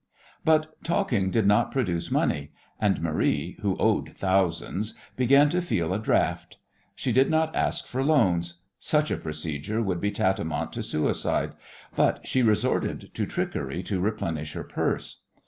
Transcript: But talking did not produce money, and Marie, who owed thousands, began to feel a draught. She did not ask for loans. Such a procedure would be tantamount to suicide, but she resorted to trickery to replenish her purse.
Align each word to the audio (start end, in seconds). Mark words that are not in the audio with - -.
But 0.43 0.83
talking 0.83 1.29
did 1.29 1.45
not 1.45 1.71
produce 1.71 2.09
money, 2.09 2.53
and 2.79 3.03
Marie, 3.03 3.57
who 3.61 3.77
owed 3.77 4.13
thousands, 4.15 4.95
began 5.15 5.47
to 5.49 5.61
feel 5.61 5.93
a 5.93 5.99
draught. 5.99 6.57
She 6.95 7.11
did 7.11 7.29
not 7.29 7.55
ask 7.55 7.85
for 7.85 8.03
loans. 8.03 8.55
Such 8.79 9.11
a 9.11 9.17
procedure 9.17 9.79
would 9.83 10.01
be 10.01 10.09
tantamount 10.09 10.73
to 10.73 10.81
suicide, 10.81 11.51
but 11.95 12.25
she 12.25 12.41
resorted 12.41 13.11
to 13.13 13.27
trickery 13.27 13.83
to 13.83 14.01
replenish 14.01 14.53
her 14.53 14.63
purse. 14.63 15.21